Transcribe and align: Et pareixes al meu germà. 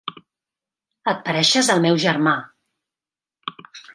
Et 1.11 1.19
pareixes 1.27 1.69
al 1.75 1.83
meu 1.85 2.01
germà. 2.05 2.35